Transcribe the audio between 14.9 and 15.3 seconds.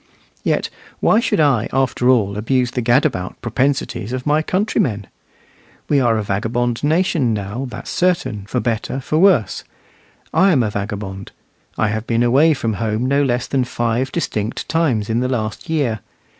in the